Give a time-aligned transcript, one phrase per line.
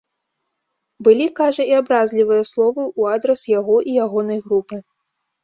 [1.07, 4.75] Былі, кажа, і абразлівыя словы ў адрас яго і ягонай групы.